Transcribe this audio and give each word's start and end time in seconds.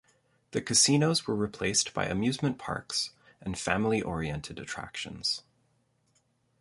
The 0.49 0.63
casinos 0.63 1.27
were 1.27 1.35
replaced 1.35 1.93
by 1.93 2.05
amusement 2.07 2.57
parks 2.57 3.11
and 3.39 3.55
family-oriented 3.55 4.57
attractions. 4.57 5.43